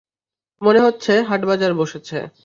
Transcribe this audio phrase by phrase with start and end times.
[0.61, 2.17] মনে হচ্ছে হাটবাজার বসেছে।